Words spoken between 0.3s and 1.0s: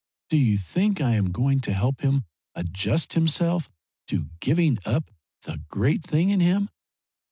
you think